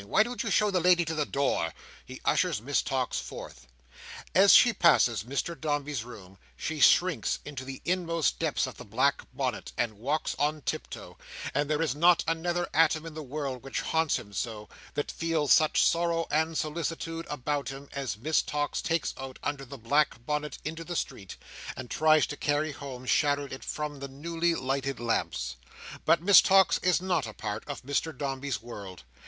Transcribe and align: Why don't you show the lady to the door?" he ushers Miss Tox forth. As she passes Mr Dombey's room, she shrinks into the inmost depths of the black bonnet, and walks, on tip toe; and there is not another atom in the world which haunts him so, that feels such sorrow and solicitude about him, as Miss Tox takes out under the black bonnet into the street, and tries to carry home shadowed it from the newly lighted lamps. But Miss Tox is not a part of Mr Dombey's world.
Why 0.07 0.23
don't 0.23 0.41
you 0.41 0.49
show 0.49 0.71
the 0.71 0.79
lady 0.79 1.05
to 1.05 1.13
the 1.13 1.27
door?" 1.27 1.75
he 2.03 2.19
ushers 2.25 2.59
Miss 2.59 2.81
Tox 2.81 3.19
forth. 3.19 3.67
As 4.33 4.51
she 4.51 4.73
passes 4.73 5.23
Mr 5.25 5.53
Dombey's 5.53 6.03
room, 6.03 6.39
she 6.57 6.79
shrinks 6.79 7.37
into 7.45 7.63
the 7.63 7.83
inmost 7.85 8.39
depths 8.39 8.65
of 8.65 8.77
the 8.77 8.83
black 8.83 9.21
bonnet, 9.31 9.73
and 9.77 9.99
walks, 9.99 10.33
on 10.39 10.63
tip 10.63 10.89
toe; 10.89 11.19
and 11.53 11.69
there 11.69 11.83
is 11.83 11.93
not 11.93 12.23
another 12.27 12.67
atom 12.73 13.05
in 13.05 13.13
the 13.13 13.21
world 13.21 13.61
which 13.61 13.81
haunts 13.81 14.17
him 14.17 14.33
so, 14.33 14.67
that 14.95 15.11
feels 15.11 15.53
such 15.53 15.83
sorrow 15.83 16.25
and 16.31 16.57
solicitude 16.57 17.27
about 17.29 17.69
him, 17.69 17.87
as 17.91 18.17
Miss 18.17 18.41
Tox 18.41 18.81
takes 18.81 19.13
out 19.19 19.37
under 19.43 19.65
the 19.65 19.77
black 19.77 20.25
bonnet 20.25 20.57
into 20.65 20.83
the 20.83 20.95
street, 20.95 21.37
and 21.77 21.91
tries 21.91 22.25
to 22.25 22.35
carry 22.35 22.71
home 22.71 23.05
shadowed 23.05 23.53
it 23.53 23.63
from 23.63 23.99
the 23.99 24.07
newly 24.07 24.55
lighted 24.55 24.99
lamps. 24.99 25.57
But 26.05 26.23
Miss 26.23 26.41
Tox 26.41 26.79
is 26.79 27.03
not 27.03 27.27
a 27.27 27.33
part 27.33 27.63
of 27.67 27.83
Mr 27.83 28.17
Dombey's 28.17 28.63
world. 28.63 29.03